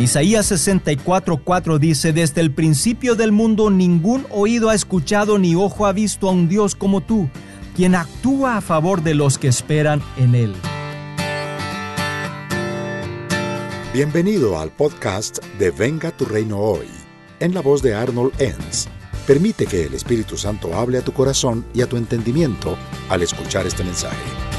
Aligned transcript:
En 0.00 0.04
Isaías 0.04 0.50
64:4 0.50 1.78
dice, 1.78 2.14
desde 2.14 2.40
el 2.40 2.52
principio 2.52 3.16
del 3.16 3.32
mundo 3.32 3.68
ningún 3.68 4.24
oído 4.30 4.70
ha 4.70 4.74
escuchado 4.74 5.38
ni 5.38 5.54
ojo 5.54 5.84
ha 5.84 5.92
visto 5.92 6.26
a 6.26 6.32
un 6.32 6.48
Dios 6.48 6.74
como 6.74 7.02
tú, 7.02 7.28
quien 7.76 7.94
actúa 7.94 8.56
a 8.56 8.60
favor 8.62 9.02
de 9.02 9.12
los 9.12 9.36
que 9.36 9.48
esperan 9.48 10.02
en 10.16 10.34
Él. 10.34 10.54
Bienvenido 13.92 14.58
al 14.58 14.70
podcast 14.70 15.44
de 15.58 15.70
Venga 15.70 16.12
tu 16.12 16.24
Reino 16.24 16.60
Hoy, 16.60 16.86
en 17.38 17.52
la 17.52 17.60
voz 17.60 17.82
de 17.82 17.92
Arnold 17.92 18.32
Enns. 18.40 18.88
Permite 19.26 19.66
que 19.66 19.84
el 19.84 19.92
Espíritu 19.92 20.38
Santo 20.38 20.74
hable 20.74 20.96
a 20.96 21.02
tu 21.02 21.12
corazón 21.12 21.66
y 21.74 21.82
a 21.82 21.86
tu 21.86 21.98
entendimiento 21.98 22.78
al 23.10 23.22
escuchar 23.22 23.66
este 23.66 23.84
mensaje. 23.84 24.49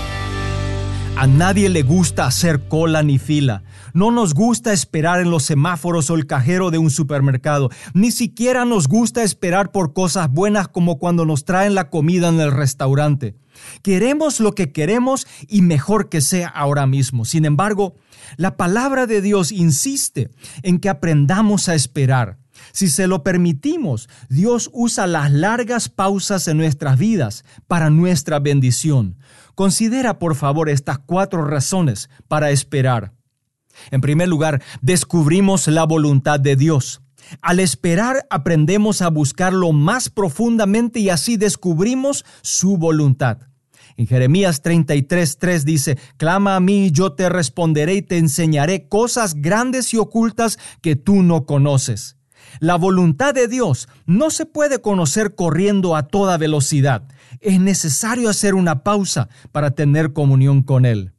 A 1.22 1.28
nadie 1.28 1.70
le 1.70 1.84
gusta 1.84 2.26
hacer 2.26 2.68
cola 2.68 3.04
ni 3.04 3.20
fila. 3.20 3.62
No 3.94 4.10
nos 4.10 4.34
gusta 4.34 4.74
esperar 4.74 5.22
en 5.22 5.30
los 5.30 5.44
semáforos 5.44 6.10
o 6.10 6.16
el 6.16 6.26
cajero 6.26 6.72
de 6.72 6.80
un 6.80 6.90
supermercado. 6.90 7.70
Ni 7.94 8.10
siquiera 8.12 8.66
nos 8.66 8.88
gusta 8.88 9.22
esperar 9.22 9.72
por 9.72 9.94
cosas 9.94 10.32
buenas 10.32 10.68
como 10.68 10.98
cuando 10.98 11.24
nos 11.24 11.46
traen 11.46 11.76
la 11.76 11.92
comida 11.92 12.30
en 12.30 12.40
el 12.40 12.52
restaurante. 12.52 13.36
Queremos 13.84 14.40
lo 14.40 14.54
que 14.56 14.72
queremos 14.72 15.28
y 15.48 15.62
mejor 15.62 16.10
que 16.10 16.22
sea 16.22 16.48
ahora 16.48 16.88
mismo. 16.88 17.24
Sin 17.24 17.46
embargo, 17.46 17.94
la 18.38 18.58
palabra 18.58 19.06
de 19.06 19.22
Dios 19.22 19.52
insiste 19.52 20.32
en 20.64 20.80
que 20.80 20.90
aprendamos 20.90 21.70
a 21.70 21.76
esperar. 21.76 22.41
Si 22.72 22.90
se 22.90 23.08
lo 23.08 23.24
permitimos, 23.24 24.10
Dios 24.30 24.70
usa 24.74 25.08
las 25.08 25.32
largas 25.32 25.90
pausas 25.90 26.48
en 26.48 26.58
nuestras 26.58 26.98
vidas 26.98 27.44
para 27.68 27.90
nuestra 27.90 28.40
bendición. 28.40 29.18
Considera 29.56 30.20
por 30.20 30.36
favor 30.36 30.70
estas 30.70 31.00
cuatro 31.00 31.46
razones 31.46 32.10
para 32.28 32.52
esperar. 32.52 33.14
En 33.90 34.02
primer 34.02 34.28
lugar, 34.28 34.62
descubrimos 34.82 35.68
la 35.68 35.86
voluntad 35.86 36.40
de 36.40 36.56
Dios. 36.56 37.02
Al 37.42 37.60
esperar 37.60 38.26
aprendemos 38.30 39.02
a 39.02 39.10
buscarlo 39.10 39.72
más 39.72 40.10
profundamente 40.10 41.00
y 41.00 41.10
así 41.10 41.38
descubrimos 41.38 42.26
su 42.42 42.78
voluntad. 42.78 43.40
En 43.98 44.08
Jeremías 44.08 44.64
33:3 44.64 45.64
dice, 45.64 45.98
Clama 46.18 46.56
a 46.56 46.60
mí 46.60 46.88
y 46.88 46.92
yo 46.92 47.14
te 47.14 47.30
responderé 47.30 47.96
y 47.96 48.02
te 48.02 48.18
enseñaré 48.18 48.88
cosas 48.88 49.36
grandes 49.36 49.94
y 49.94 49.98
ocultas 49.98 50.58
que 50.82 50.96
tú 50.96 51.24
no 51.24 51.46
conoces. 51.46 52.18
La 52.60 52.76
voluntad 52.76 53.34
de 53.34 53.48
Dios 53.48 53.88
no 54.06 54.30
se 54.30 54.46
puede 54.46 54.82
conocer 54.82 55.36
corriendo 55.36 55.96
a 55.96 56.08
toda 56.08 56.38
velocidad. 56.38 57.04
Es 57.40 57.60
necesario 57.60 58.30
hacer 58.30 58.56
una 58.56 58.84
pausa 58.84 59.30
para 59.52 59.72
tener 59.72 60.14
comunión 60.14 60.64
con 60.64 60.86
Él. 60.86 61.14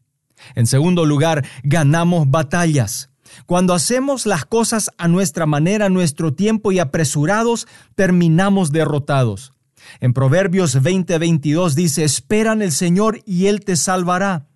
En 0.54 0.66
segundo 0.66 1.04
lugar, 1.04 1.44
ganamos 1.62 2.30
batallas. 2.30 3.10
Cuando 3.46 3.74
hacemos 3.74 4.26
las 4.26 4.44
cosas 4.44 4.90
a 4.98 5.08
nuestra 5.08 5.46
manera, 5.46 5.88
nuestro 5.88 6.34
tiempo 6.34 6.72
y 6.72 6.78
apresurados, 6.78 7.66
terminamos 7.94 8.72
derrotados. 8.72 9.54
En 10.00 10.12
Proverbios 10.12 10.80
20:22 10.80 11.74
dice, 11.74 12.04
esperan 12.04 12.62
el 12.62 12.72
Señor 12.72 13.20
y 13.24 13.46
Él 13.46 13.60
te 13.60 13.76
salvará. 13.76 14.46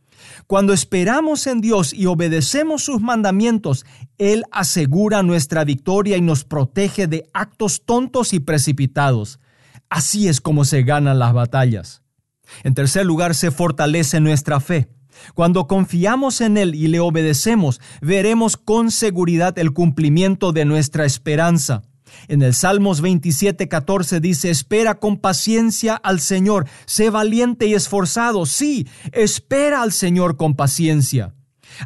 Cuando 0.46 0.72
esperamos 0.72 1.46
en 1.46 1.60
Dios 1.60 1.92
y 1.92 2.06
obedecemos 2.06 2.84
sus 2.84 3.00
mandamientos, 3.00 3.86
Él 4.18 4.44
asegura 4.50 5.22
nuestra 5.22 5.64
victoria 5.64 6.16
y 6.16 6.20
nos 6.20 6.44
protege 6.44 7.06
de 7.06 7.28
actos 7.32 7.82
tontos 7.84 8.32
y 8.32 8.40
precipitados. 8.40 9.40
Así 9.88 10.28
es 10.28 10.40
como 10.40 10.64
se 10.64 10.82
ganan 10.82 11.18
las 11.18 11.32
batallas. 11.32 12.02
En 12.62 12.74
tercer 12.74 13.06
lugar, 13.06 13.34
se 13.34 13.50
fortalece 13.50 14.20
nuestra 14.20 14.60
fe. 14.60 14.88
Cuando 15.34 15.66
confiamos 15.66 16.40
en 16.40 16.56
Él 16.56 16.74
y 16.74 16.88
le 16.88 17.00
obedecemos, 17.00 17.80
veremos 18.00 18.56
con 18.56 18.90
seguridad 18.90 19.58
el 19.58 19.72
cumplimiento 19.72 20.52
de 20.52 20.64
nuestra 20.64 21.04
esperanza. 21.04 21.82
En 22.28 22.42
el 22.42 22.54
Salmos 22.54 23.00
27, 23.00 23.68
14 23.68 24.20
dice, 24.20 24.50
espera 24.50 24.96
con 24.96 25.18
paciencia 25.18 25.94
al 25.94 26.20
Señor, 26.20 26.66
sé 26.86 27.10
valiente 27.10 27.66
y 27.66 27.74
esforzado. 27.74 28.46
Sí, 28.46 28.86
espera 29.12 29.82
al 29.82 29.92
Señor 29.92 30.36
con 30.36 30.54
paciencia. 30.54 31.34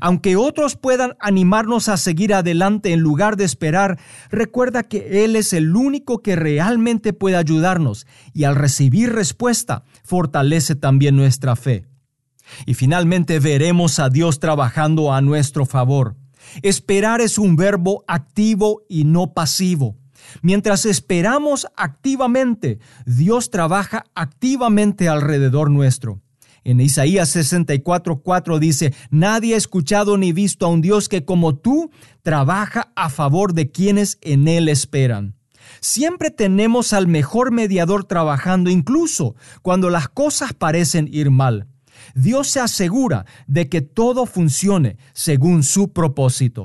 Aunque 0.01 0.37
otros 0.37 0.77
puedan 0.77 1.17
animarnos 1.21 1.89
a 1.89 1.97
seguir 1.97 2.35
adelante 2.35 2.93
en 2.93 3.01
lugar 3.01 3.37
de 3.37 3.45
esperar, 3.45 3.99
recuerda 4.31 4.85
que 4.85 5.25
Él 5.25 5.37
es 5.37 5.53
el 5.53 5.75
único 5.75 6.23
que 6.23 6.37
realmente 6.37 7.13
puede 7.13 7.37
ayudarnos 7.37 8.07
y 8.33 8.45
al 8.45 8.57
recibir 8.57 9.13
respuesta, 9.13 9.85
fortalece 10.05 10.77
también 10.77 11.17
nuestra 11.17 11.57
fe. 11.57 11.87
Y 12.67 12.75
finalmente 12.75 13.39
veremos 13.39 13.99
a 13.99 14.11
Dios 14.11 14.41
trabajando 14.41 15.13
a 15.13 15.21
nuestro 15.21 15.67
favor. 15.67 16.17
Esperar 16.63 17.21
es 17.21 17.39
un 17.39 17.57
verbo 17.57 18.05
activo 18.09 18.83
y 18.89 19.05
no 19.05 19.33
pasivo. 19.35 20.00
Mientras 20.43 20.87
esperamos 20.87 21.67
activamente, 21.77 22.79
Dios 23.07 23.51
trabaja 23.51 24.05
activamente 24.15 25.09
alrededor 25.09 25.71
nuestro. 25.71 26.21
En 26.65 26.81
Isaías 26.81 27.35
64:4 27.35 28.59
dice, 28.59 28.95
Nadie 29.11 29.55
ha 29.55 29.59
escuchado 29.59 30.19
ni 30.19 30.33
visto 30.33 30.67
a 30.67 30.69
un 30.69 30.83
Dios 30.83 31.09
que 31.09 31.25
como 31.25 31.57
tú 31.57 31.91
trabaja 32.23 32.93
a 32.97 33.09
favor 33.09 33.55
de 33.55 33.71
quienes 33.71 34.19
en 34.21 34.47
Él 34.49 34.69
esperan. 34.69 35.37
Siempre 35.81 36.31
tenemos 36.31 36.93
al 36.93 37.07
mejor 37.07 37.53
mediador 37.53 38.05
trabajando, 38.05 38.71
incluso 38.71 39.37
cuando 39.63 39.89
las 39.89 40.09
cosas 40.09 40.53
parecen 40.53 41.09
ir 41.11 41.31
mal. 41.31 41.69
Dios 42.15 42.49
se 42.49 42.61
asegura 42.61 43.25
de 43.47 43.69
que 43.69 43.81
todo 43.81 44.27
funcione 44.27 44.97
según 45.13 45.63
su 45.63 45.93
propósito. 45.93 46.65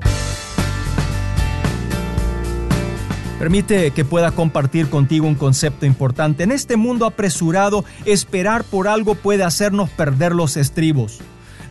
Permite 3.38 3.90
que 3.90 4.06
pueda 4.06 4.30
compartir 4.30 4.88
contigo 4.88 5.26
un 5.26 5.34
concepto 5.34 5.84
importante. 5.84 6.42
En 6.42 6.52
este 6.52 6.76
mundo 6.76 7.04
apresurado, 7.04 7.84
esperar 8.06 8.64
por 8.64 8.88
algo 8.88 9.14
puede 9.14 9.44
hacernos 9.44 9.90
perder 9.90 10.34
los 10.34 10.56
estribos. 10.56 11.18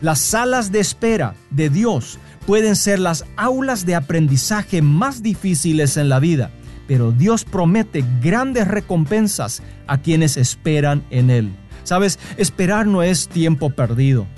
Las 0.00 0.20
salas 0.20 0.70
de 0.70 0.78
espera 0.78 1.34
de 1.50 1.68
Dios 1.68 2.20
pueden 2.46 2.76
ser 2.76 3.00
las 3.00 3.24
aulas 3.36 3.84
de 3.84 3.96
aprendizaje 3.96 4.80
más 4.80 5.24
difíciles 5.24 5.96
en 5.96 6.08
la 6.08 6.20
vida, 6.20 6.52
pero 6.86 7.10
Dios 7.10 7.44
promete 7.44 8.04
grandes 8.22 8.68
recompensas 8.68 9.60
a 9.88 9.98
quienes 9.98 10.36
esperan 10.36 11.02
en 11.10 11.30
Él. 11.30 11.50
Sabes, 11.82 12.20
esperar 12.36 12.86
no 12.86 13.02
es 13.02 13.26
tiempo 13.26 13.70
perdido. 13.70 14.28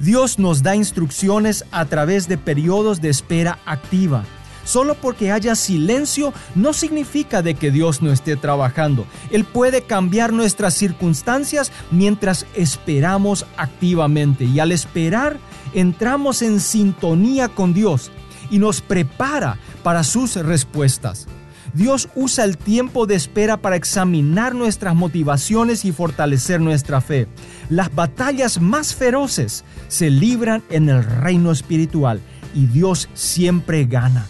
Dios 0.00 0.38
nos 0.38 0.62
da 0.62 0.74
instrucciones 0.74 1.66
a 1.70 1.84
través 1.84 2.28
de 2.28 2.38
periodos 2.38 3.02
de 3.02 3.10
espera 3.10 3.58
activa 3.66 4.24
Solo 4.68 4.96
porque 4.96 5.32
haya 5.32 5.54
silencio 5.54 6.34
no 6.54 6.74
significa 6.74 7.40
de 7.40 7.54
que 7.54 7.70
Dios 7.70 8.02
no 8.02 8.12
esté 8.12 8.36
trabajando. 8.36 9.06
Él 9.30 9.46
puede 9.46 9.80
cambiar 9.80 10.30
nuestras 10.30 10.74
circunstancias 10.74 11.72
mientras 11.90 12.44
esperamos 12.54 13.46
activamente. 13.56 14.44
Y 14.44 14.60
al 14.60 14.70
esperar, 14.70 15.38
entramos 15.72 16.42
en 16.42 16.60
sintonía 16.60 17.48
con 17.48 17.72
Dios 17.72 18.10
y 18.50 18.58
nos 18.58 18.82
prepara 18.82 19.58
para 19.82 20.04
sus 20.04 20.34
respuestas. 20.36 21.28
Dios 21.72 22.10
usa 22.14 22.44
el 22.44 22.58
tiempo 22.58 23.06
de 23.06 23.14
espera 23.14 23.56
para 23.56 23.76
examinar 23.76 24.54
nuestras 24.54 24.94
motivaciones 24.94 25.86
y 25.86 25.92
fortalecer 25.92 26.60
nuestra 26.60 27.00
fe. 27.00 27.26
Las 27.70 27.94
batallas 27.94 28.60
más 28.60 28.94
feroces 28.94 29.64
se 29.88 30.10
libran 30.10 30.62
en 30.68 30.90
el 30.90 31.02
reino 31.02 31.52
espiritual 31.52 32.20
y 32.54 32.66
Dios 32.66 33.08
siempre 33.14 33.86
gana. 33.86 34.26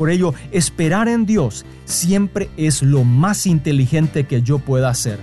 Por 0.00 0.08
ello, 0.08 0.32
esperar 0.50 1.08
en 1.08 1.26
Dios 1.26 1.66
siempre 1.84 2.48
es 2.56 2.82
lo 2.82 3.04
más 3.04 3.46
inteligente 3.46 4.24
que 4.24 4.40
yo 4.40 4.58
pueda 4.58 4.88
hacer. 4.88 5.20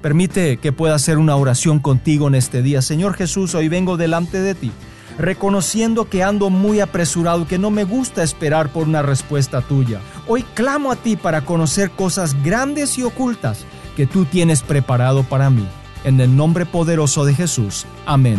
Permite 0.00 0.56
que 0.56 0.72
pueda 0.72 0.94
hacer 0.94 1.18
una 1.18 1.36
oración 1.36 1.80
contigo 1.80 2.26
en 2.26 2.34
este 2.34 2.62
día. 2.62 2.80
Señor 2.80 3.12
Jesús, 3.12 3.54
hoy 3.54 3.68
vengo 3.68 3.98
delante 3.98 4.40
de 4.40 4.54
ti, 4.54 4.72
reconociendo 5.18 6.08
que 6.08 6.22
ando 6.22 6.48
muy 6.48 6.80
apresurado, 6.80 7.46
que 7.46 7.58
no 7.58 7.70
me 7.70 7.84
gusta 7.84 8.22
esperar 8.22 8.72
por 8.72 8.88
una 8.88 9.02
respuesta 9.02 9.60
tuya. 9.60 10.00
Hoy 10.26 10.46
clamo 10.54 10.92
a 10.92 10.96
ti 10.96 11.16
para 11.16 11.42
conocer 11.42 11.90
cosas 11.90 12.42
grandes 12.42 12.96
y 12.96 13.02
ocultas 13.02 13.66
que 13.98 14.06
tú 14.06 14.24
tienes 14.24 14.62
preparado 14.62 15.24
para 15.24 15.50
mí. 15.50 15.68
En 16.04 16.18
el 16.22 16.34
nombre 16.34 16.64
poderoso 16.64 17.26
de 17.26 17.34
Jesús. 17.34 17.84
Amén. 18.06 18.38